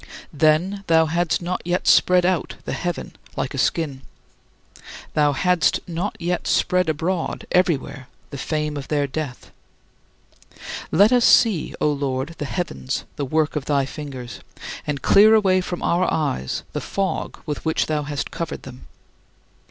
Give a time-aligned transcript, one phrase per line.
[0.33, 4.01] Then thou hadst not yet spread out the heaven like a skin;
[5.13, 9.51] thou hadst not yet spread abroad everywhere the fame of their death.
[10.85, 10.85] 17.
[10.97, 14.39] Let us see, O Lord, "the heavens, the work of thy fingers,"
[14.87, 18.87] and clear away from our eyes the fog with which thou hast covered them.